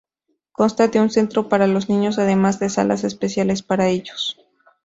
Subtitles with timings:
[0.51, 4.35] Consta de un centro para los niños además de salas especiales para ellos.